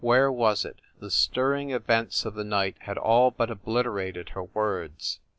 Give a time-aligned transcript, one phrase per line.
[0.03, 0.81] Where was it?
[0.99, 5.19] The stirring events of the night had all but obliterated her words.